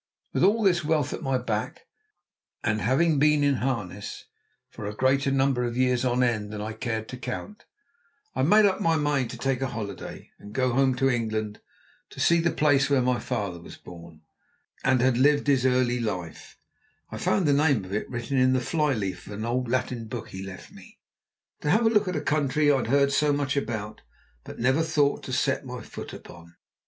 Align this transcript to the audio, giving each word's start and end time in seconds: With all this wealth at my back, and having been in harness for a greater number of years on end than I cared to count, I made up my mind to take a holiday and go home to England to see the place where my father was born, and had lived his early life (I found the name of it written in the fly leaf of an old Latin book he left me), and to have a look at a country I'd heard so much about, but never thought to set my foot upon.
With 0.33 0.43
all 0.43 0.63
this 0.63 0.83
wealth 0.83 1.13
at 1.13 1.21
my 1.21 1.37
back, 1.37 1.85
and 2.63 2.81
having 2.81 3.19
been 3.19 3.43
in 3.43 3.57
harness 3.57 4.25
for 4.67 4.87
a 4.87 4.95
greater 4.95 5.29
number 5.29 5.63
of 5.63 5.77
years 5.77 6.03
on 6.03 6.23
end 6.23 6.51
than 6.51 6.59
I 6.59 6.73
cared 6.73 7.07
to 7.09 7.17
count, 7.17 7.65
I 8.33 8.41
made 8.41 8.65
up 8.65 8.81
my 8.81 8.95
mind 8.95 9.29
to 9.29 9.37
take 9.37 9.61
a 9.61 9.67
holiday 9.67 10.31
and 10.39 10.53
go 10.53 10.73
home 10.73 10.95
to 10.95 11.07
England 11.11 11.61
to 12.09 12.19
see 12.19 12.39
the 12.39 12.49
place 12.49 12.89
where 12.89 13.03
my 13.03 13.19
father 13.19 13.59
was 13.61 13.77
born, 13.77 14.23
and 14.83 15.01
had 15.01 15.19
lived 15.19 15.45
his 15.45 15.67
early 15.67 15.99
life 15.99 16.57
(I 17.11 17.19
found 17.19 17.45
the 17.47 17.53
name 17.53 17.85
of 17.85 17.93
it 17.93 18.09
written 18.09 18.39
in 18.39 18.53
the 18.53 18.59
fly 18.59 18.93
leaf 18.93 19.27
of 19.27 19.33
an 19.33 19.45
old 19.45 19.69
Latin 19.69 20.07
book 20.07 20.29
he 20.29 20.41
left 20.41 20.71
me), 20.71 20.97
and 21.59 21.65
to 21.65 21.69
have 21.69 21.85
a 21.85 21.89
look 21.91 22.07
at 22.07 22.15
a 22.15 22.21
country 22.21 22.71
I'd 22.71 22.87
heard 22.87 23.11
so 23.11 23.31
much 23.31 23.55
about, 23.55 24.01
but 24.45 24.57
never 24.57 24.81
thought 24.81 25.21
to 25.25 25.31
set 25.31 25.63
my 25.63 25.83
foot 25.83 26.11
upon. 26.11 26.55